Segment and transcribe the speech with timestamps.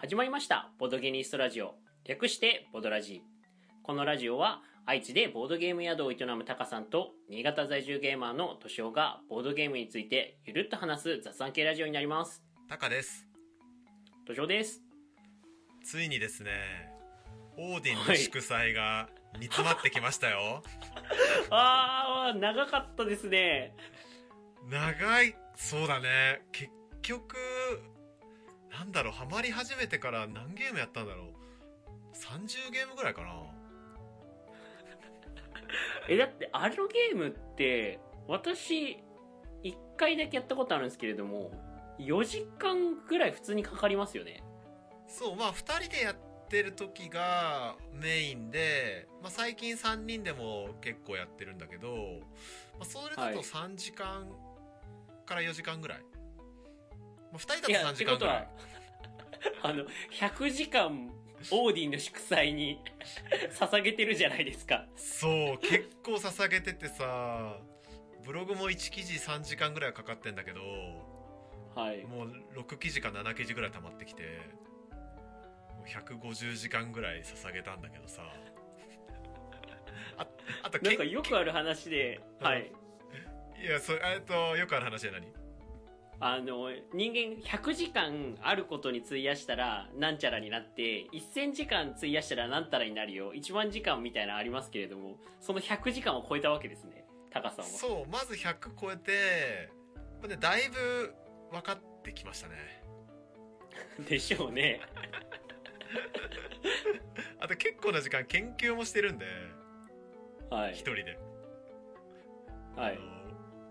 [0.00, 0.70] 始まりました。
[0.78, 1.74] ボードゲニストラジオ。
[2.06, 3.22] 略してボドラジ
[3.82, 12.42] このラジオは愛知でボードゲーム宿を営むタカさんと新潟在住ゲーマーのトシオがボードゲームについてゆるっと話す雑談系ラジオになります。
[12.66, 13.26] タカです。
[14.26, 14.80] トシオです。
[15.84, 16.50] ついにですね
[17.58, 20.62] オーディンの祝祭が煮詰まってきましたよ、
[21.50, 23.74] あー長かったですね。
[24.66, 26.40] 長いそうだね。
[26.52, 26.72] 結
[27.02, 27.36] 局
[28.80, 31.26] なんだろうハマり始めてから何ゲームやったんだろう。
[32.16, 33.28] 30ゲームぐらいかな。
[36.08, 38.96] えだってあのゲームって私
[39.62, 41.52] 1回だけやったことあるんですけれども
[41.98, 44.42] 4時間ぐらい普通にかかりますよね。
[45.06, 46.16] そうまあ2人でやっ
[46.48, 52.20] てる時がメインで、まあ、最近3人でも結構やってるんだけど、
[52.78, 54.32] まあ、それだと3時間
[55.26, 56.00] から4時間ぐらい、
[57.32, 58.48] まあ、2人だと3時間ぐらい。
[59.62, 61.10] あの100時間
[61.50, 62.82] オーディンの祝祭に
[63.58, 64.86] 捧げてるじゃないですか。
[64.96, 67.56] そう結構捧げててさ
[68.24, 70.60] ブログも1記事3時間ぐらいかかってんだけど
[71.74, 72.04] はい。
[72.04, 74.22] もう6記事か7記事ぐらい溜まってきて
[75.76, 78.22] もう150時間ぐらい捧げたんだけどさ。
[80.18, 80.26] あ
[80.62, 82.46] あとなんかよくある話で、うん。
[82.46, 82.70] はい。
[83.62, 85.26] いやそうえっとよくある話で何？
[86.22, 93.32] あの人間100時間あることに費やしたらなんちゃらになって1000時間費やしたらなんたらになるよ。
[93.32, 97.06] 1万時間みたいなのありますけれどもその100時間を超えたわけですね。
[97.30, 99.70] タカさんはそうまず100超えて
[100.20, 101.14] まあねだいぶ
[101.52, 102.54] 分かってきましたね。
[104.06, 104.80] でしょうね。
[107.40, 109.24] あと結構な時間研究もしてるんで
[110.50, 110.72] はい。
[110.72, 111.18] 一人で。
[112.76, 112.98] はい。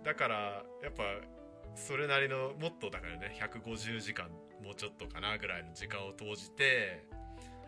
[0.04, 1.04] だからやっぱ
[1.88, 4.28] それなりのもっとだからね150時間
[4.64, 7.06] もうちょっとかなぐらいの時間を投じて、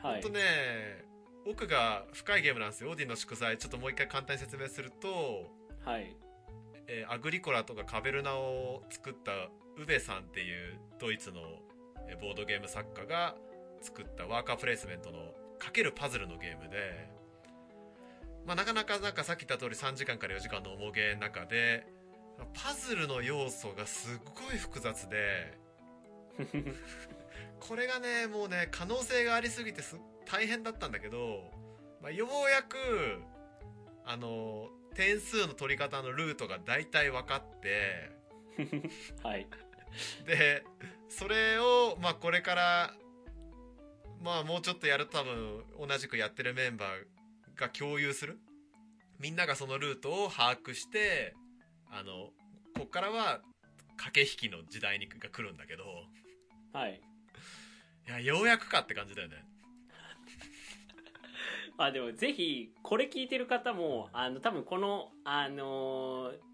[0.01, 0.13] はい。
[0.15, 1.05] ほんとね
[1.47, 2.89] 奥が深いゲームなんですよ。
[2.89, 3.57] オーディンの祝祭。
[3.57, 5.51] ちょっともう一回簡単に説明すると、
[5.85, 6.15] はい。
[6.87, 9.31] えーアグリコラとかカベルナを作った
[9.81, 11.41] ウベさんっていうドイツの
[12.09, 13.35] えーボードゲーム作家が
[13.81, 17.09] 作ったワーカープレイスメントのかけるパズルのゲームで、
[18.45, 21.85] まあ、なかなかなんかさっき言った通り3時間から4時間の重げの中で
[22.53, 25.57] パズルの要素がすっごい複雑で
[27.59, 31.51] これがねもうね可能性がありすぎてす大変だったんだけど、
[32.01, 33.21] まあ、ようやく
[34.05, 38.11] あの点数の取り方のルートが大体分かって
[39.23, 39.47] はい。
[40.25, 40.63] で
[41.09, 42.95] それをまあこれから
[44.21, 48.39] まあもうちょっとやると多分同じくやってるメンバーが共有する。
[49.19, 51.35] みんながそのルートを把握して
[51.91, 52.29] あの
[52.77, 53.41] こっからは
[53.97, 55.83] 駆け引きの時代にが来るんだけど。
[56.73, 57.01] はい。
[58.07, 59.45] いやようやくかって感じだよね。
[61.77, 66.51] あでもぜひこれ聞いてる方もあの多分このあのー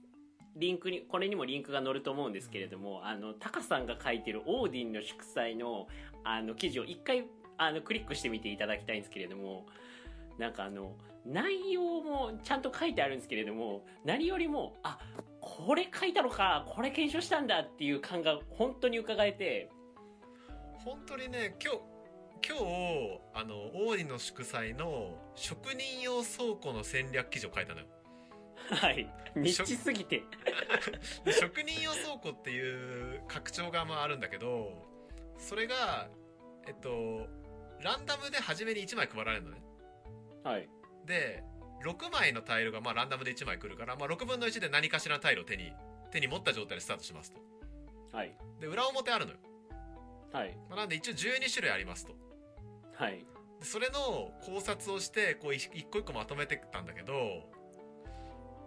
[0.58, 5.88] リンクにこれにもリンクが載ると思うんですけれども、あのタカさんが書いてるオーディンの祝祭の
[6.24, 7.25] あの記事を一回
[7.58, 9.68] あのクリックしてみていただきたいんですけれども
[10.38, 15.00] なんかあの内容もちゃんと書いてあるんですけれども何よりもあ
[15.42, 19.70] これ書いたのかこれ検証したんだっていう感が本当に伺えて。
[20.84, 21.80] 本当にね今日
[22.48, 27.88] 今日あのオーディの祝祭の職人用倉庫の戦略記事を書いたのよ。
[28.69, 29.09] はい。
[29.36, 30.24] ニッチすぎて。
[31.25, 34.72] で職人用倉庫っていう拡張がまああるんだけど
[35.38, 36.08] それが
[36.68, 37.28] えっと
[37.84, 39.62] ランダムで初めに1枚配られるのね
[40.47, 40.69] はい。
[41.06, 41.44] で
[41.85, 45.74] 6枚のタイルがまあランダムで1枚来るから、まあ、6分の1で何かしらのタイルを手に
[46.12, 47.40] 手に持った状態でスタートしますと。
[48.16, 48.35] はい。
[48.59, 49.38] で裏表あるのよ、
[50.31, 50.57] はい。
[50.69, 52.13] まあ、なんで一応12種類ありますと。
[52.94, 53.25] はい。
[53.59, 57.19] でそれの考察をしてこう一一個一個まとめてったんだけどや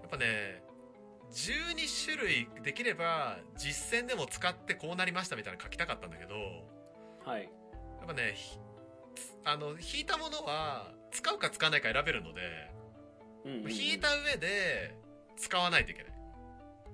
[0.07, 0.63] っぱね
[1.33, 6.35] 12種類できれば実践でも使ってこうなりましたみたいなの書きたかったんだけど
[7.25, 7.43] はい。
[7.43, 8.59] やっぱねひ
[9.45, 12.41] あの引いたものは使うか使わないか選べるので、
[13.45, 13.73] うんうんうん。
[13.73, 14.95] 引いた上で
[15.37, 16.13] 使わないといけない。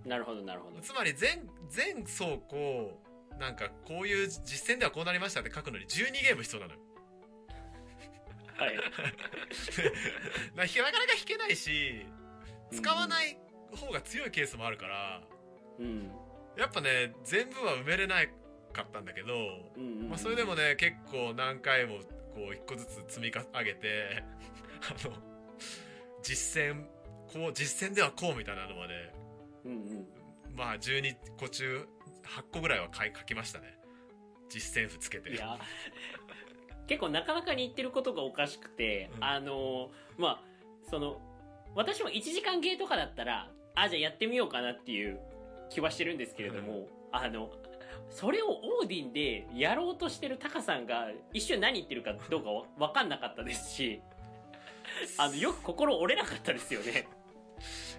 [0.07, 0.81] なるほどなるほど。
[0.81, 3.01] つまり全全倉庫
[3.39, 6.81] なんかこういう実践ではこうなりましたって書くのに12ゲーム必要なのよ。
[8.57, 8.77] はい。
[10.57, 12.07] なかなか引けないし
[12.71, 13.37] 使わない
[13.75, 15.23] 方が強いケースもあるから、
[15.79, 16.11] うん。
[16.57, 18.25] やっぱね全部は埋めれな
[18.73, 19.35] かったんだけど、
[19.77, 20.09] うんうんうん。
[20.09, 22.01] まあ、それでもね結構何回も
[22.37, 24.23] こう一個ずつ積み上げて
[24.91, 25.17] あの
[26.23, 26.85] 実践
[27.33, 29.13] こう実践ではこうみたいなのまで
[29.65, 30.07] うんうん。
[30.55, 31.89] まあ12個中
[32.25, 33.79] 8個ぐらいは書きましたね。
[34.53, 35.31] 実戦譜つけて。
[35.31, 35.59] いや
[36.87, 39.25] 結構なかなかに言ってることがおかしくて、うん。
[39.25, 40.43] あのまあ
[40.91, 41.21] その
[41.75, 45.19] 私も1時間ゲーとかだったらあじゃあやってみようかなっていう
[45.71, 47.51] 気はしてるんですけれども、あの
[48.11, 48.49] それを
[48.81, 54.01] オーディンでやろうとしてるタカさんが一瞬何言ってるかどうかわ分かんなかったですし
[55.19, 57.09] あのよく心折れなかったですよね。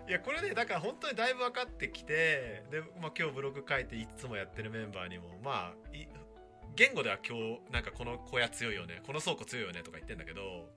[0.07, 6.07] いやこれねだから本当にだいぶ分かってきてで、まあ、今日ブログ書いていつもやってるメンバーにもまあい
[6.75, 10.69] 言語では今日なんかこの小屋強いよねこの倉庫強いよねとか言ってんだけど、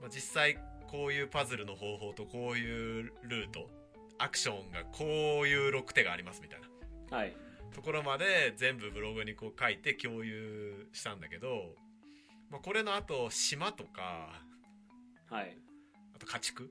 [0.00, 0.58] まあ、実際
[0.90, 3.70] こういうパズルの方法とこういうルート
[4.18, 5.04] アクションがこ
[5.44, 6.60] ういう6手がありますみたい
[7.10, 7.16] な。
[7.16, 7.32] はい
[7.72, 11.74] ところまで全部ブログにこう書いて共有したんだけど、
[12.50, 14.42] まあ、これの後島とか
[15.30, 15.56] はい。
[16.14, 16.70] あと家畜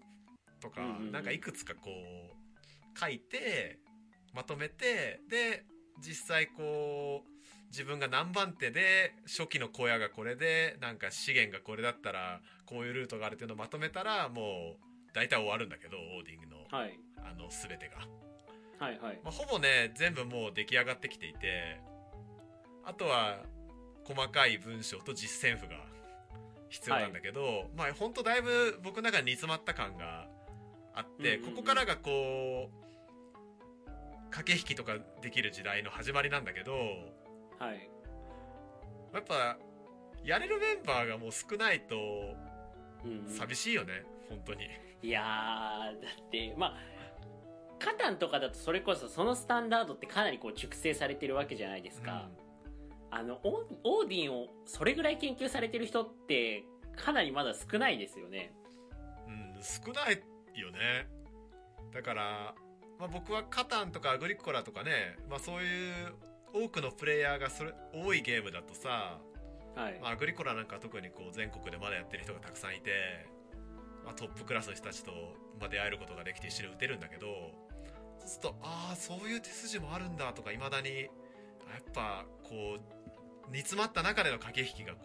[0.61, 1.11] とか、うんうんうん。
[1.11, 3.79] なんかいくつかこう書いて
[4.33, 5.65] まとめてで
[5.99, 7.29] 実際こう
[7.69, 16.99] 自分が何番手で初期の小屋がこれでなんか資源がこれだったらこういうルートがあるっていうのをまとめたらもう大体終わるんだけどオーディングのはい。
[17.23, 18.07] あの全てが、
[18.81, 19.19] はいはい。
[19.23, 21.79] まあ、ほぼね全部もう出来上がってきていて
[22.83, 23.43] あとは
[24.05, 25.75] 細かい文章と実践譜が
[26.69, 30.27] 必要なんだけど、まあ本当だいぶ僕の中に煮詰まった感が
[30.95, 31.55] あって、うんうんうん。
[31.57, 36.71] ここからがこう駆け引きとかできる時代の始まりなんだけど
[37.59, 37.89] はい。
[39.13, 39.57] やっぱ
[40.23, 41.95] やれるメンバーがもう少ないと
[43.05, 43.29] うんうん。
[43.29, 44.67] 寂しいよね、本当に。
[45.03, 46.90] いやーだってまあ
[47.83, 52.29] カタンとかだとそれこそそのスタンダードってかなりこう熟成されてるわけじゃないですか、
[53.09, 56.63] あのオオーディンをそれぐらい研究されてる人って
[56.95, 58.53] かなりまだ少ないですよね。
[59.27, 60.21] うん、うん、少ない
[60.59, 61.07] よね。
[61.91, 62.53] だから、
[62.99, 66.13] まあ、僕はカタンとかアグリコラとかね、まあ、そういう
[66.53, 69.19] 多くのプレイヤーがそれ多いゲームだとさ、
[69.75, 72.91] はい、まあ、アグリコラなんかは特にこう全国でまだやってる人がたくさんいて、
[74.05, 75.11] まあ、トップクラスの人たちと、
[75.59, 77.27] まあ、出会えることができて一緒に打てるんだけど
[78.27, 81.05] するとああそういう手筋もあるんだとかいまだにや
[81.79, 84.99] っぱこう煮詰まった中での駆け引きがこ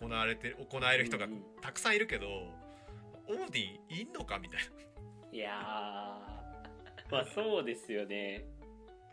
[0.00, 1.42] う行われて行える人がうんうん。
[1.60, 4.66] たくさんいるけど、オーディンいんのかみたいな。
[5.32, 7.12] いやー。
[7.12, 8.44] まあそうですよね。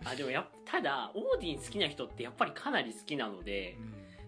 [0.03, 3.77] あでもやっただオーディン好きな人ってやっぱりかなり好きなので、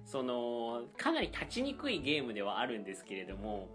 [0.06, 3.68] そのかなり立ちにくいゲームではあるんですけれども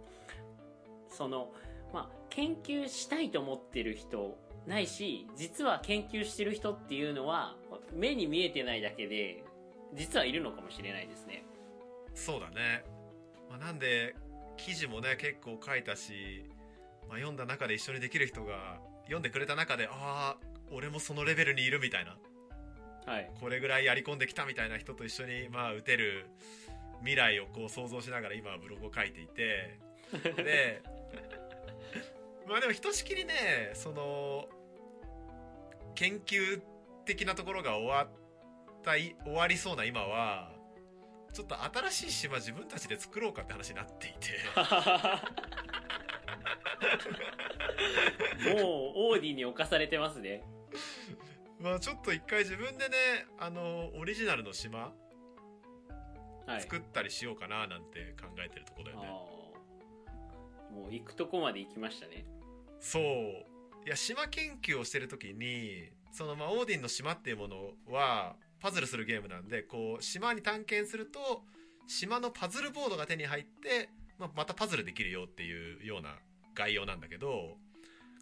[1.11, 1.53] その
[1.93, 7.57] まあ研究したいと思ってる人ないし実は研究してる人っていうのは
[7.93, 9.45] 目に見えてないだけで
[9.95, 11.45] 実はいるのかもしれないですね。
[12.15, 12.85] そうだね、
[13.51, 14.15] まあ、なんで
[14.57, 16.45] 記事もね結構書いたし、
[17.09, 20.37] まあ、読んだ中で一緒にできる人が読んでくれた中でああ
[20.71, 22.17] 俺もそのレベルにいるみたいな。
[23.05, 23.31] はい。
[23.41, 26.27] これぐらいやり込んできたみたいな人と一緒にまあ打てる
[27.01, 29.79] 未来をこう想像しながら今はブログを書いていて。
[30.37, 30.83] で
[32.49, 34.49] まあでもひとしきりねその
[35.95, 36.61] 研究
[37.05, 38.09] 的なところが終わっ
[38.83, 40.53] たい終わりそうな今は
[41.33, 44.33] ちょっと新しい島自分たちで作ろうかって話になっていて。
[48.55, 50.43] もうオーディに侵されてますね。
[51.59, 52.97] まあちょっと一回自分でね
[53.39, 54.93] あのオリジナルの島
[56.47, 56.61] はい。
[56.63, 59.09] 作ったりしようかななんて考えてるところだよね、
[60.73, 62.25] もう行くとこまで行きましたね。
[62.81, 63.03] そう。
[63.85, 71.43] いや島研究をしてる時にそのまあオーディンの島っていうものはパズルするゲームなんでこう島に探検すると
[71.89, 73.89] 島のパズルボードが手に入って、
[74.19, 76.15] まあ、またパズルできるよっていうような
[76.55, 77.27] 概要なんだけど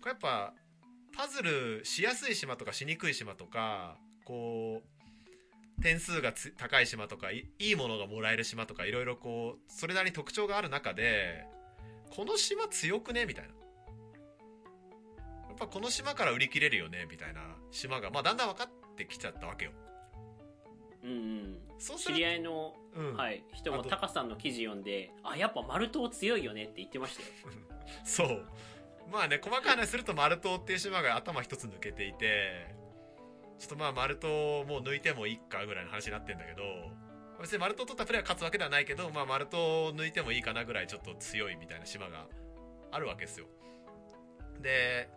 [0.01, 0.55] これやっぱ
[1.15, 4.81] パズルしやすい島とかしにくい島とかこ
[5.79, 11.45] う点数が高い島とかいいいものがもらえる島とかいろいろこうそれなりに特徴がある中で
[12.11, 13.27] この島強くね？
[13.27, 13.51] みたいな。
[13.51, 13.55] や
[15.55, 17.07] っぱこの島から売り切れるよね？
[17.11, 17.41] みたいな。
[17.71, 19.73] 島が、まあ、だんだん分かってきちゃったわけよ。
[21.05, 21.59] うんうん。
[21.79, 23.17] そう知り合いの、うん。
[23.17, 27.29] はい、人もタカさんの記事読んであやっぱ丸島強いよねって言ってましたよ。
[28.05, 28.47] そう。
[29.11, 32.75] まあね細かい話するとマル島っていう島が頭一つ抜けていて
[33.59, 34.29] ちょっとまあマル島
[34.65, 36.63] もう抜いてもいいかぐらいの話になってんだけど
[37.41, 42.27] 別にマル島取ったプレーは勝つわけではないけど、まあ、マル島を抜いてもいいかなぐらいちょっと強いみたいな島が
[42.93, 43.47] あるわけですよ。
[44.61, 45.09] で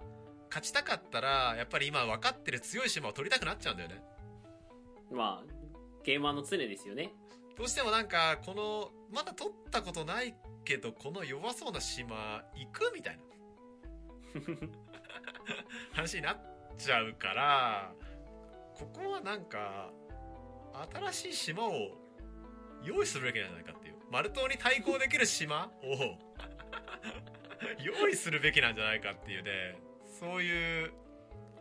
[0.49, 4.03] 勝ちたかったらやっぱり今分かってる強い島を取りたくなっちゃうんだよね。
[5.11, 5.53] まあ
[6.03, 7.11] ゲーマーの常ですよね。
[7.57, 13.23] どうしてもなんかこのまだ取ったことないけどこの弱そうな島行くみたいな。
[15.93, 16.37] 話になっ
[16.77, 17.93] ちゃうから
[18.75, 19.91] ここはなんか
[21.11, 22.02] 新しい島を
[22.83, 23.93] 用意するべきなんじゃないかっていう。
[24.11, 26.19] マル島に対抗できる島を
[27.81, 29.75] 用意するべきなんじゃないかっていうね
[30.19, 30.93] そういう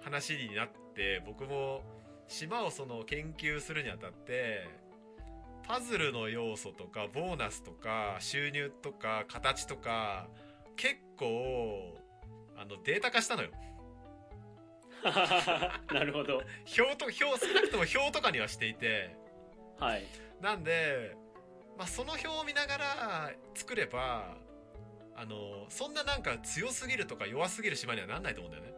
[0.03, 1.83] 話になって僕も
[2.29, 4.69] 島をその研究するにあたって
[5.67, 10.29] パズルの要素とかボーナスとか収入とか形とか
[10.77, 11.99] 結構
[12.57, 13.51] あのデータ化したのよ。
[15.93, 16.43] なるほど。
[16.79, 19.17] 表と表少なくとも表とかにはしていて。
[19.79, 20.05] はい
[20.43, 21.17] なんで、
[21.79, 24.37] まあ、その表を見ながら作れば
[25.15, 28.73] あのそんななんか強すぎるとか弱すぎる島にはなんないと思うんだよね。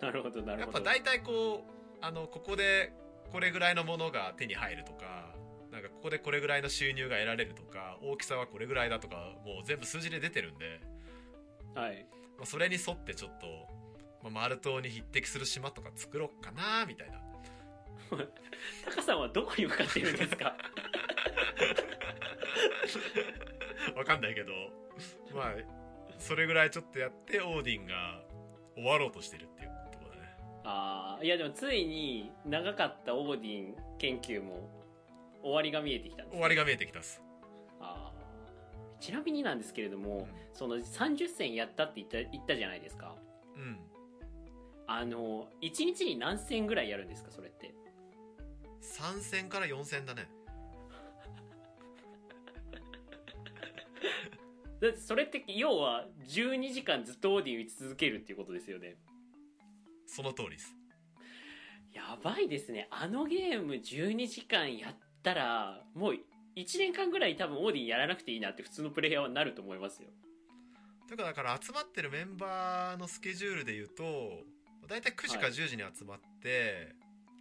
[0.00, 0.78] なるほどなるほど。
[0.78, 2.92] やっぱ大体こうあのここで
[3.32, 5.34] これぐらいのものが手に入るとか
[5.70, 10.80] なんかここでこれぐらいの収入が得られるとか大きさはこれぐらいだとかもう全部数字で出てるんで、
[11.74, 12.06] はい。
[12.36, 13.46] まあ、それに沿ってちょっと、
[14.22, 17.20] まあ、マル島に匹敵する島とか作ろうかなみたいな
[18.84, 20.56] タカさんはどこに向かってるんですか？
[23.96, 24.52] わかんないけど
[25.34, 25.54] まあ
[26.18, 28.22] それぐらいちょっとやってオーディンが
[28.74, 30.36] 終わろうとしてるっていうところだね。
[30.64, 34.68] ああいやでもついに長かったオーディン研究も
[35.42, 37.22] 終わりが見えてきたんです、終わりが見えてきたっす。
[37.80, 43.14] あーちなみになんですけれども、その30戦やったって言った言ったじゃないですか。
[43.56, 43.78] うん。
[44.88, 47.72] あの1日に何戦ぐらいやるんですかそれって？
[48.80, 50.28] 3戦から4戦だね。
[54.80, 58.96] だってそれって要は12時間ずっとオーディン打ち続けるっていうことですよね。
[60.06, 60.74] その通りです。
[61.92, 62.88] やばいですね。
[62.90, 66.14] あのゲーム12時間やったらもう
[66.56, 70.08] 1年間ぐらい多分オーディンやらなくていいなって普通のプレイヤーはなると思いますよ。
[71.06, 74.44] というかだから集まってるメンバーのスケジュールで言うと
[74.86, 75.52] 大体9時かはい。
[75.52, 76.94] 10時に集まって、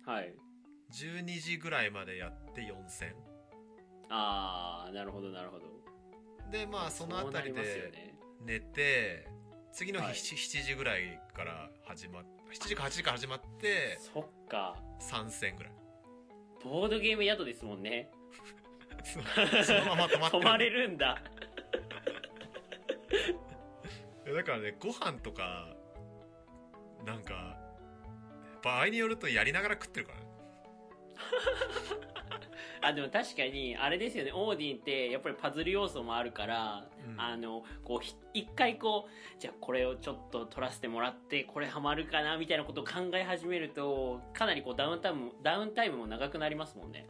[0.06, 0.34] はい
[0.92, 3.14] 12時ぐらいまでやって4戦。
[4.10, 5.66] ああなるほどなるほど。
[6.52, 8.18] でまあそのあたりでね。
[8.46, 9.28] 寝て
[9.72, 10.14] 次の日はい。
[10.14, 14.76] 7, 時ぐらいから始まっ7時か8時から始まってそっか。
[15.02, 15.74] 3戦ぐらい。
[16.64, 18.10] ボードゲーム宿ですもんね。
[19.04, 19.22] そ
[19.64, 21.22] そのまま止まって泊まれるんだ。
[24.34, 25.76] だからねご飯とか
[27.06, 27.58] なんか
[28.64, 30.27] 場合によるとやりながら食ってるからね
[32.82, 34.32] あでも確かにあれですよね。
[34.34, 37.20] オーディンってやっぱりパズル要素もあるから、うん。
[37.20, 47.08] あのこうひ一回こうじゃあこれをちょっと取らせてもらってこれハマるかなみたいなことを考え始めるとかなりこうダウンタイムもダウンタイムも長くなりますもんね。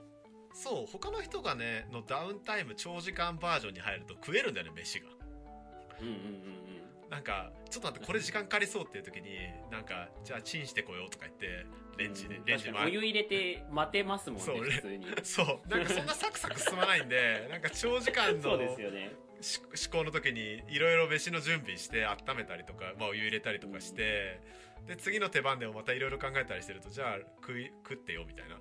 [0.54, 5.08] そう他の人がねのダウンタイム長時間バージョンに入ると食えるんだよね飯が。
[6.02, 6.57] うんうんうん
[7.10, 9.30] なんかちょっと待ってこれ時間かかりそうっていう時に
[9.72, 11.66] なんかじゃあチンしてこようとか言って
[11.98, 15.06] レンジで、うんレンジでお湯入れて待てますもんねそう普通に。
[15.24, 15.70] そう。
[15.70, 19.14] なんかそんなサクサク進まないんでなんか長時間のそうですよね。
[19.42, 24.42] し思考の時にいろいろ飯の準備して温めたりとか、まあ、お湯入れたりとかして、
[24.88, 28.56] で次の手番でもまたいろいろ考えたりしてるとじゃあ食い食ってよみたいな。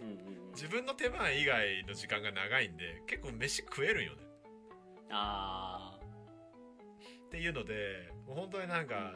[0.00, 0.52] うんうんうん。
[0.52, 4.22] 自分の手番以外の時間が長いんで結構飯食えるんよね。
[5.10, 5.97] あ
[7.28, 9.12] っていうのでもう本当になんあ、か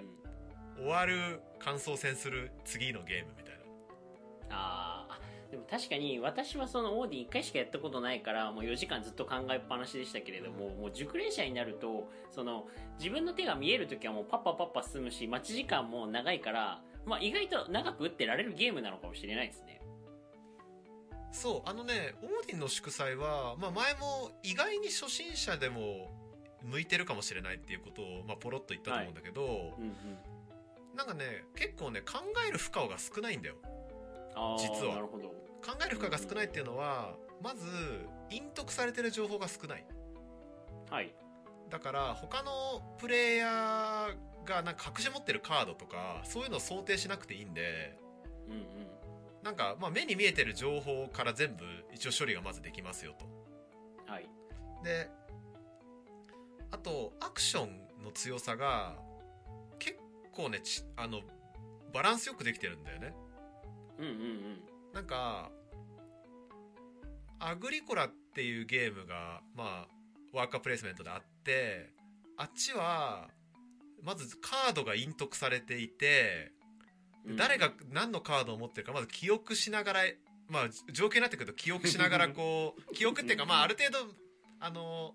[0.77, 0.85] うん。
[0.85, 3.61] 終わる感想戦する次のゲームみたいな。
[4.51, 12.67] あでも確かに私はそのオーディ1回しかやったことないからもう4時間ずっと考えっぱなしでしたけれども、もう熟練者になるとその
[12.99, 19.83] 自分の手が見える時はもうパッパパッパ進むし待ち時間も長いから、まあ、意外と長く打ってられるゲームなのかもしれないですね。
[21.33, 26.11] そうあのねオーディンの祝祭は、まあ、前も意外に初心者でも
[26.65, 29.97] 向いてるかもしれないっていうことを、まあ、ポロッと言ったと思うんだけど、うんうん
[30.97, 33.55] なんかね結構ね考える負荷が少ないんだよ。
[34.59, 34.97] 実は。
[35.65, 37.67] 考える負荷が少ないっていうのはまず
[38.31, 39.87] 隠匿されてる情報が少ない。
[40.91, 41.15] はい。
[41.71, 42.51] だから他の
[42.99, 47.99] プレイヤーがなんか隠し持ってるカードとかそういうのを想定しなくていいんで
[48.49, 48.63] うんうん。
[49.43, 53.27] なんかまあ目に見えてる情報から全部一応処理がまずできますよと。
[54.13, 54.29] はい。
[54.85, 55.09] で
[56.73, 58.97] あとアクションの強さが
[59.79, 59.99] 結
[60.33, 61.21] 構ねちあの
[61.95, 63.15] バランスよくできてるんだよね。
[63.99, 64.63] うんうんうん。
[64.93, 65.51] なんか
[67.39, 69.89] アグリコラっていうゲームがまあ
[70.33, 71.91] ワーカープレイスメントであって
[72.37, 73.29] あっちは
[74.03, 76.53] まずカードが隠匿されていて
[77.27, 80.01] で誰が何のカードを持ってるかまず記憶しながら
[80.49, 84.13] まあ状況になってくると記憶しながらこう 記憶っていうかまあある程度
[84.61, 85.15] あの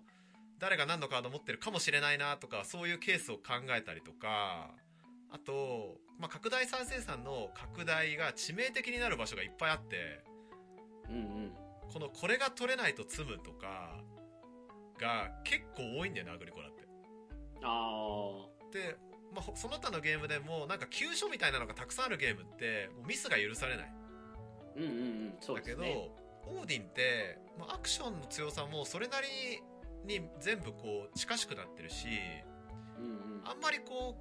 [0.58, 4.70] 誰が何のカードを持ってるかもしれないなとかそういうケースを考えたりとか
[5.30, 10.24] あと、まあ、拡大再生産の拡大が致命的になる場所がいっぱいあって
[11.08, 11.52] うんうん。
[11.92, 13.98] このこれが取れないと積むとか
[15.00, 16.82] が結構多いんだよねアグリコラって。
[17.62, 18.96] あで、
[19.34, 23.92] まあ、ほその他のゲームでもなんか急所みたいなのがたくさんあるゲームってもうミスが許されない。
[24.76, 24.94] ーうんうんう
[25.30, 25.34] ん。
[25.40, 29.62] そうだけど、オーディンって、まあ、アクションの強さもそれなりに
[30.40, 32.06] 全部こう近しくなってるし
[32.98, 33.42] うんうん。
[33.44, 34.16] あんまりこ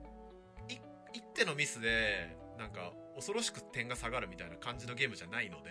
[0.69, 0.79] うい
[1.13, 5.69] 一手のミスでなんか恐ろしく点が下がるみたいな感じのゲームじゃないので。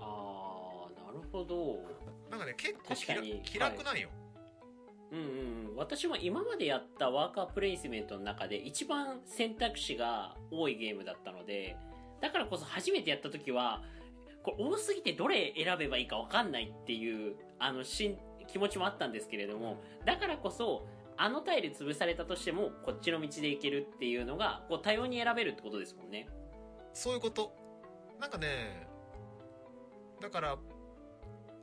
[0.00, 1.78] ああなるほど。
[2.30, 2.94] なんかね結構
[3.42, 4.08] 気楽なんよ、
[5.12, 5.76] うんうんうん。
[5.76, 11.76] 私も今までやったワーカープレイスメントの中で一番選択肢が多いゲームだったので
[12.20, 13.82] だからこそ初めてやった時は
[14.42, 20.86] これ多すぎてどれ選べばいいか分かんないっていうあのしん気持ちもあったんですけれどもだからこそ
[21.18, 26.28] あのタイル潰されたとしてもこっちの道で行けるっていうのがこう多様に選べるってことですもんね。
[26.92, 27.52] そういうこと。
[28.20, 28.86] なんかね
[30.20, 30.58] だから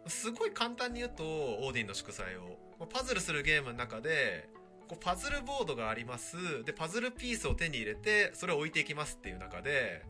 [0.07, 2.57] すごい簡単に言うとオーディンの祝祭を。
[2.91, 4.49] パズルするゲームの中で
[4.87, 6.63] こうパズルボードがあります。
[6.65, 10.03] でパズルピースを手に入れてそれを置いていきますっていう中で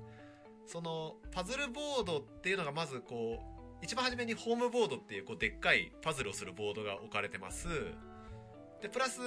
[0.66, 3.53] そのパズルボードっていうのがまずこう
[3.84, 7.68] 一番初めにホームボードっていうこうでっかいパズルをするボードが置かれてます。
[8.82, 9.20] でプラス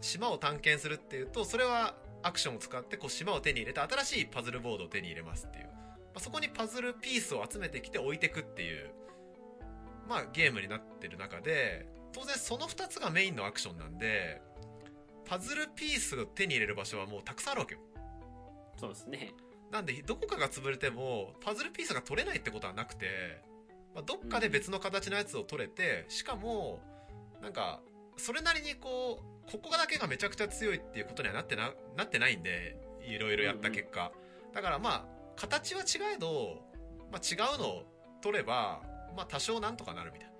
[0.00, 5.72] 島を探検するっていうとそれはアクションを使ってこう島を手に入れて新しいパズルボードを手に入れますっていう、ま
[6.16, 8.90] あ、そこにパズルピースを集めてきて置いてくっていう
[10.08, 14.40] まあゲームになってる中で当然その2つがメインのアクションなんで
[15.24, 17.80] パズルピースを手に入れる場所はもうたくさんあるわけよ。
[18.76, 19.32] そうですね。
[19.72, 23.06] なんでどこかが潰れてもパズルピースが取れないってことはなくて、
[23.94, 26.80] まあ、どっかで別の形のやつを取れてしかも
[27.40, 27.80] なんか
[28.18, 32.76] それなりにこうここだけがめちゃくちゃ強いっていうことにはなってななってないんで
[33.08, 34.12] いろいろやった結果、
[34.54, 36.62] だからまあ形は違えど、
[37.10, 37.82] まあ、違うのを
[38.22, 38.80] 取れば、
[39.16, 40.34] まあ、多少なんとかなるみたいな。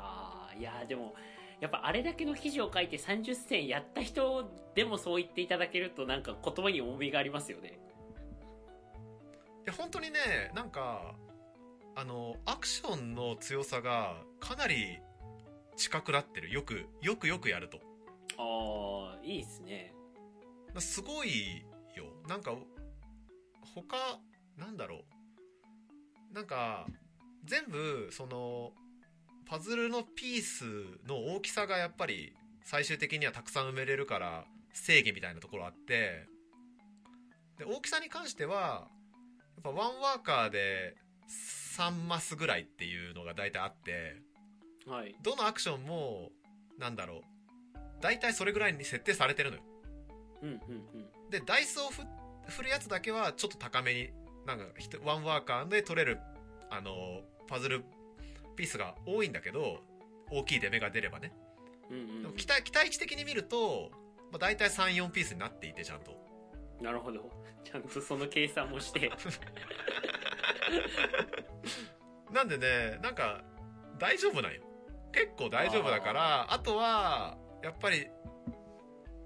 [0.00, 1.14] ああいやでも
[1.60, 7.78] やっぱあれだけの記事を書いて30戦やった人でもそう言っていただけるとなんか言葉に重みがありますよね。
[9.64, 11.14] いや本当にねなんか
[11.94, 14.98] あのアクションの強さがかなり
[15.76, 16.50] 近くなってる。
[16.50, 17.78] よくよくよくやると。
[18.38, 19.94] ああいいっすね。
[20.78, 22.04] すごいよ。
[22.28, 22.54] なんか
[23.74, 23.96] 他
[24.56, 25.04] なんだろ
[26.32, 26.34] う。
[26.34, 26.86] なんか
[27.44, 28.72] 全部その
[29.46, 30.64] パズルのピース
[31.06, 36.26] の大きさがやっぱり最終的にはたくさん埋めれるから正義みたいなところあって。
[37.58, 38.88] で大きさに関しては
[39.62, 40.96] ぱワンワーカーで
[41.76, 44.16] 3マスぐらいっていうのが大体あって
[44.86, 45.14] はい。
[45.22, 46.30] どのアクションも
[46.78, 47.22] なんだろう。
[48.00, 49.62] 大体それぐらいに設定されてるのよ。
[50.42, 51.30] うんうんうん。
[51.30, 52.02] でダイスを振
[52.48, 54.10] 振るやつだけはちょっと高めに
[54.46, 54.64] なんか
[55.04, 56.18] ワンワーカーで取れる
[56.70, 57.84] あのパズル
[58.56, 59.78] ピースが多いんだけど
[60.30, 61.32] 大きい出目が出ればね。
[61.90, 62.22] うんうんうん。
[62.22, 63.90] でも期待期待値的に見ると、
[64.32, 66.16] まあ、大体34ピースになっていてちゃんと
[66.82, 67.30] なるほど。
[67.64, 69.10] ちゃんとその計算もして。
[72.32, 73.44] なんでねなんか
[73.98, 74.62] 大丈夫なんよ。
[75.12, 78.08] 結構大丈夫だからあとはやっぱり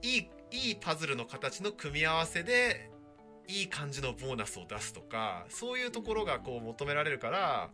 [0.02, 2.90] いいいいパズルの形の組み合わせで
[3.48, 7.70] いい感じのボーナスを出すとかそういうところがこう求められるから、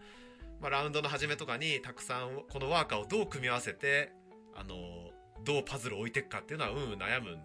[0.60, 4.12] まあ、ラウンドの初めとかにたくさんこのワーカーをどう組み合わせて
[4.54, 4.74] あの
[5.44, 7.38] どうパズルを置いていくかっていうのはうんうん悩む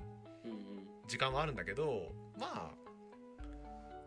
[1.08, 2.71] 時間はあるんだけどまあ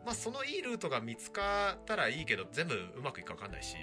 [0.04, 3.76] まあそのいいルートが見つかったらいいけど全部うまくいくか分かんないし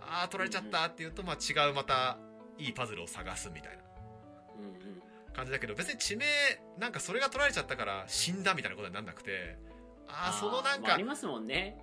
[0.00, 2.18] ああ取られちゃったっていうとまあ違うまた
[2.58, 3.82] いいパズルを探すみたいな
[5.34, 6.26] 感じだけど別に地名
[6.78, 9.56] なんかそれが取られちゃったから死んだみたいなことになんなくて
[10.08, 11.78] ああそのなんかまあありますもんね。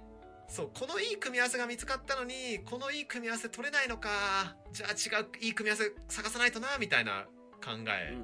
[0.48, 7.28] そうこのいい組み合わせが見つかったのにこのいい組み合わせ取れないのかじゃあ違ういい組み合わせ探さないとなみたいな
[7.64, 8.18] 考え、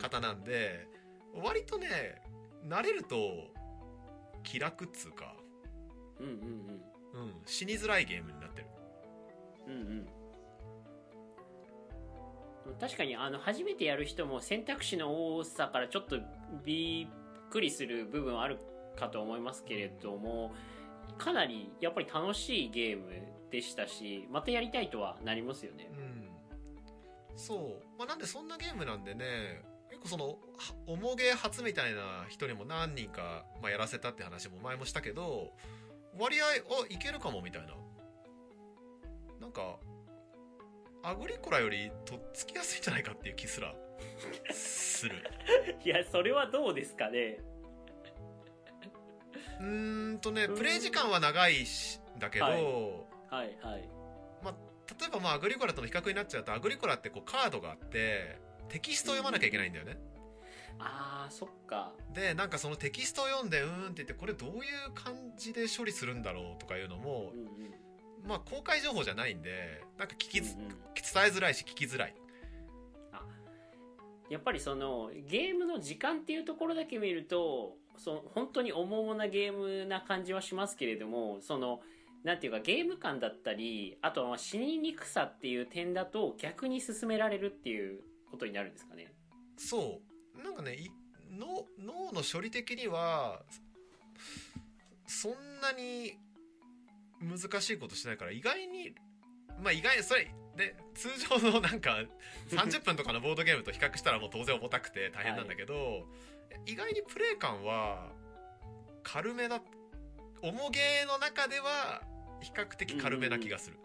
[0.00, 0.86] 方なんで
[1.34, 2.22] 割とね
[2.66, 3.48] 慣れると
[4.42, 5.34] 気楽っつうか、
[6.18, 6.32] うんうん
[7.14, 8.66] うん、死にづらいゲームになってる。
[9.66, 9.78] うんうん。
[9.78, 10.22] うん
[12.80, 16.18] 確かにあの初めてやる人も選択肢の多さからちょっと
[16.64, 18.58] びっくりする部分はある
[18.96, 20.52] かと思いますけれども
[21.18, 23.04] かなりやっぱり楽しいゲーム
[23.50, 25.90] でしたしまたやりたいとはなりますよね。
[25.92, 27.36] うん。
[27.36, 29.71] そう、まあ、なんでそんなゲームなんでね結
[30.02, 30.36] 構そのは
[30.86, 35.52] 重げ初みたいな人にも何人か、まあ、やらせたって話も前もしたけど
[36.18, 36.48] 割合あ
[36.88, 37.74] いけるかもみたいな。
[39.40, 39.76] なんか
[41.02, 43.74] アグリコラよりとっつきやすいんじゃないかっていう気すら
[44.52, 45.16] する。
[45.84, 47.40] いやそれはどうですかね。
[49.58, 50.56] うーんとねうん。
[50.56, 52.64] プレイ時間は長いしだけど、はい。
[53.30, 53.88] はいはい。
[55.00, 59.98] 例えばまあアグリコラとの比較になっちゃうとアグリコラってこうカードがあってテキストを読まなきゃいけないんだよね、
[60.78, 61.92] あーそっか。
[62.12, 67.48] でなんかそのテキストを読んでうーんって言ってこれどういう感じで処理するんだろうとかいうのもうんうん。
[68.26, 70.68] まあ公開情報じゃないんでなんか聞きず、うんうん。
[70.68, 72.14] 伝えづらいし聞きづらい。
[74.30, 81.80] やっぱりそのゲームの時間っていうところだけ見るとその本当に重々なゲームな感じはしますけれどもその
[82.24, 88.00] なんていうかゲーム感だったりあとはまあ死ににくさっていう点だと逆に進められるっていう
[88.32, 89.12] ことになるんですかね。
[89.58, 90.00] そ
[90.34, 90.42] う。
[90.42, 90.90] なんかねい
[91.30, 93.42] 脳脳の処理的には
[95.06, 96.14] そんなに
[97.20, 98.94] 難しいことしないから意外に
[99.62, 101.98] まあ意外にそれで通常のなんか
[102.50, 106.06] 30分とかのボードゲームと比較したらもう当然重たくて大変なんだけど、
[106.66, 108.10] 意外にプレイ感は
[109.02, 109.62] 軽めだ
[110.42, 112.02] 重ゲーの中では
[112.40, 113.76] 比較的軽めな気がする、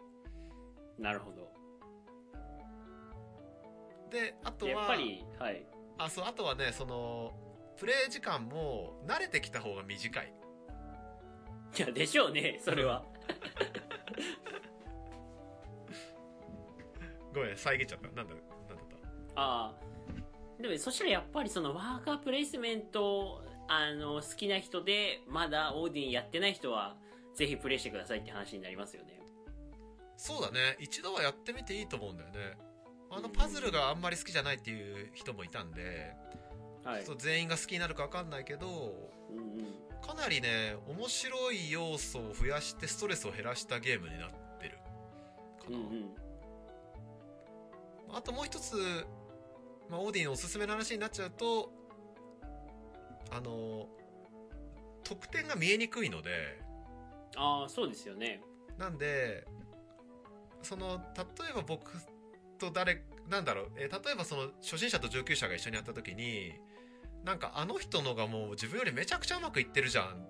[1.00, 1.47] なるほど
[4.10, 5.65] であとはやっぱりはい。
[5.98, 7.34] あそうあとはねその
[7.78, 10.34] プレイ時間も慣れてきた方が短い。
[11.78, 13.04] いやでしょうねそれは。
[17.34, 18.08] ごめん遮っちゃった。
[18.08, 18.39] なんだなんだっ
[19.36, 19.41] た？
[19.41, 26.96] ああでもそしたらやっぱりそのワーカープレイスメントあの好きな人でまだオーディンやってない人は
[27.36, 29.20] ぜひプレイしてくださいって話になりますよね。
[30.15, 30.78] そうだね。
[30.80, 32.58] 一度はやってみていいと思うんだよね
[33.10, 36.15] あのパズルがあんまり好きじゃないっていう人もいたんで、
[36.84, 37.04] はい。
[37.04, 39.12] ちょっと全員が好きになるか分かんないけど
[40.06, 44.78] かなりね面白い要素を増やしてストレスを減らしたゲームになってる
[45.63, 45.86] かな、うんう
[48.13, 48.15] ん。
[48.15, 48.76] あともう一つ、
[49.89, 51.72] まあ、オーディンのおすすめの話になっちゃうと
[53.32, 53.88] あの
[55.04, 56.62] 得点が見えにくいので
[57.36, 58.41] ああそうですよね。
[58.78, 59.46] なんで
[60.62, 61.91] その例えば僕
[62.58, 66.54] と誰なんだろう、えー例えばその初心者と上級者が一緒にやった時に
[67.24, 70.26] なんかあの人のがもう自分よりめちゃくちゃうまくいってるじゃん。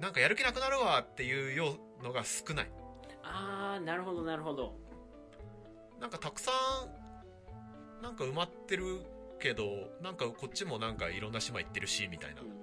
[0.00, 2.70] なんかやる気なくなるわっていうようのが少ない。
[3.22, 4.74] ああなるほどなるほど。
[6.00, 6.50] なんかたくさ
[8.00, 9.02] んなんか埋まってる
[9.38, 9.64] けど
[10.02, 12.40] なんかこっちもなんかいろんな島行ってるしみたいな。
[12.40, 12.54] うんうん。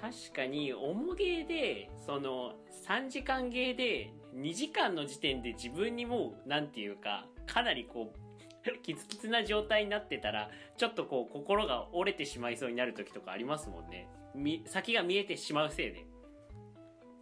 [0.00, 2.54] 確かに重ゲーでその
[2.86, 8.26] 3時間ゲーで2時間の時点で自分にもうなんていうかかなりこう
[8.82, 14.08] キツキツな状態になってたらちょっとこう心が折れてしまいそうになる時とかありますもんね。
[14.34, 16.04] み先が見えてしまうせいで。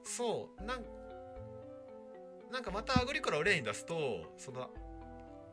[0.03, 0.85] そうなん
[2.51, 4.71] なんかまたアグリコラを例に出すとその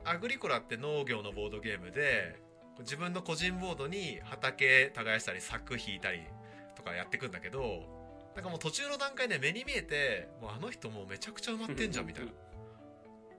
[0.03, 2.39] アグリコラって農業のボードゲームで
[2.79, 6.21] 自分の個人ボードに畑耕したり柵引いたり
[6.75, 7.83] とかやってくんだけど
[8.35, 12.31] なんかもう途中の段階で目に見えてもうあの人もうめちゃくちゃ埋まってんじゃんみたいな。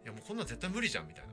[0.04, 1.32] いやもうこんなん絶対無理じゃんみたいな。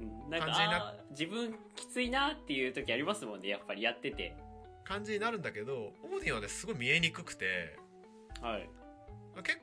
[0.00, 0.30] うん。
[0.30, 4.36] なんか感じになあー自分きついなっていう時ありますもんねやっぱりやってて。
[4.84, 7.78] 感じになるんだけどオーディンはねすごい見えにくくて。
[8.40, 8.68] はい。
[9.42, 9.58] 結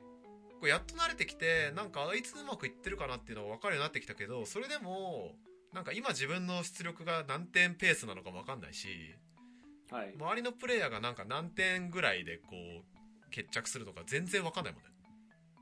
[0.60, 5.34] 構やっと慣れてきてなんかあいつうまくいってるかなっていうのが分かるようになってきたけどそれでも
[5.72, 8.88] なんか今自分の出力が何点ペースなのかも分かんないし
[9.90, 10.14] はい。
[10.18, 14.88] 周りのプレイヤーがなんか何点ぐらいでこう決着するのか全然分かんないもんね。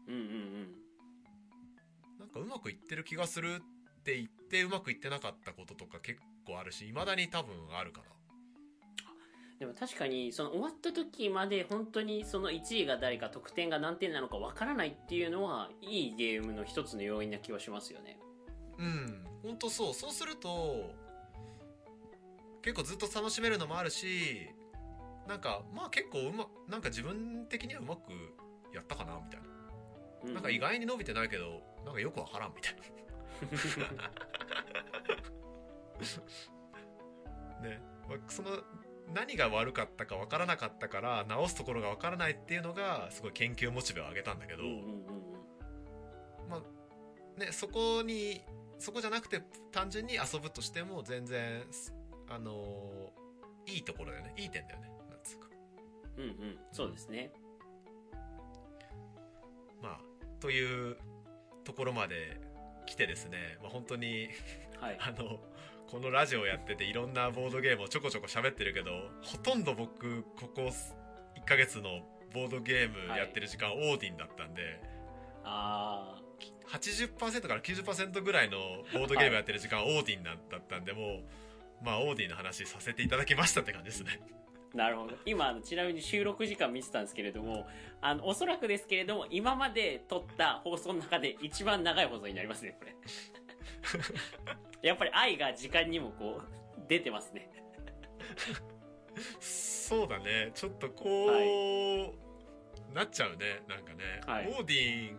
[0.08, 0.79] うんうんうん
[2.30, 8.06] かうまくいってる気がするって言ってうまくいってなかったこととか結構あるし未だに多分あるかな。
[9.58, 18.18] でも確かにその終わった時まで本当にその1位が誰か得点が何点なのかわからないっていうのはいいゲームの一つの要因な気はしますよね。
[18.78, 19.24] うん。
[19.42, 19.94] 本当そう。
[19.94, 20.94] そうすると
[22.62, 24.48] 結構ずっと楽しめるのもあるし
[25.28, 28.12] なんかまあ結構うまなんか自分的にはうまく
[28.74, 29.46] やったかなみたいな、
[30.24, 32.80] うなんか意外に伸びてないけどなんかよくわからんみたいな。
[37.62, 38.50] ね、まあその
[39.12, 44.82] 何が悪かったかわからなかったから直すところがわからないっていうのがすごい研究モチベを上げたんだけど、うんうんうん
[47.36, 48.42] ね、そこに
[48.78, 51.64] そこじゃなくて単純に遊ぶとしても全然
[52.28, 53.20] あのー
[53.66, 54.34] いいところだよね。
[54.36, 54.90] いい点だよね。
[55.08, 55.48] なんつうか。
[56.16, 56.58] うんうんうん。
[56.72, 57.30] そうですね。
[59.82, 60.00] まあ
[60.40, 60.96] という
[61.64, 62.40] ところまで
[62.86, 64.28] 来てですね、まあ、本当に
[64.80, 64.96] はい。
[65.00, 65.40] あの
[65.90, 70.70] このラジオやってていろんなボードゲームをちょこちょこ喋ってるけどほとんど僕ここ
[71.36, 74.80] 1ヶ月のボードゲームやってる時間、オーディンだったんで
[75.42, 76.20] あ
[76.68, 78.58] 80%から90%ぐらいの
[78.92, 81.24] ボードゲームやってる時間、オーディンだったんでも
[81.82, 84.20] うまあオーディンの話させていただきましたって感じですね
[84.74, 85.14] なるほど。
[85.26, 87.66] 今あのちなみに収録時間見てたんですけれども
[88.00, 92.94] あのおそらくですけれども今まで撮った放送の中で一番長い放送になりますねこれ。
[94.88, 97.50] やっぱり愛が時間にもこう出てますね。
[99.40, 100.52] そうだね。
[100.54, 102.12] ちょっとこう、は
[102.94, 104.48] なっちゃうねなんかね、はい。
[104.56, 105.12] オーディ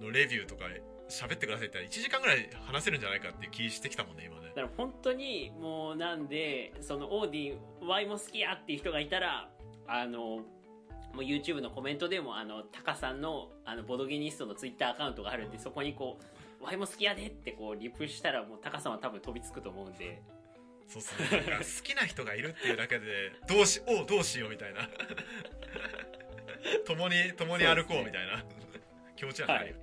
[0.00, 0.64] ンのレビューとか
[1.08, 4.48] 喋ってくださいって言ったら1時間ぐらい話せるんじゃないかっていう気してきたもんね今ね。
[4.48, 9.48] だから本当にもうなんでそのオーディン Y も好きやっていう人がいたら
[9.86, 16.18] あのもう YouTube のコメントでもあのタカさんのあのボドゲニストの Twitter アカウントがあるんでそこにこ
[16.60, 20.22] う Y も好きやでってこうリプしたらもうタカさんは多分飛びつくと思うんで
[20.88, 21.02] そう。
[21.02, 24.88] っすねなんか好きな人がいるっていうだけでどうしおうどうしようみたいな。
[26.86, 28.42] 共に共に歩こうみたいな。
[29.16, 29.74] 気持ちはないよ、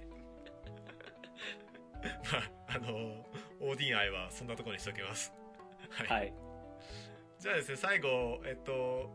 [2.32, 2.40] ま
[2.74, 3.26] ああの
[3.60, 5.34] オーディン愛はそんなところにしておきます。
[5.90, 6.34] はい、はい。
[7.40, 9.10] じゃあですね最後えっと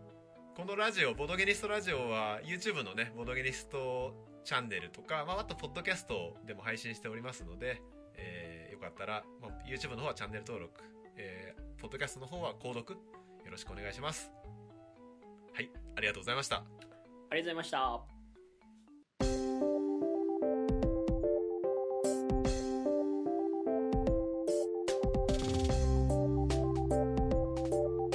[0.54, 7.82] このラジオボドゲニストラジオは YouTube のねボドゲニストチャンネルとか、まあ、あとポッドキャストでも配信しておりますので、
[8.14, 10.84] えーよかったら、まあ、YouTube の方はチャンネル登録、
[11.16, 12.98] えーポッドキャストの方は購読
[13.44, 14.30] よろしくお願いします。
[15.52, 15.70] はい。
[15.94, 16.56] ありがとうございました。
[16.56, 18.15] ありがとうございました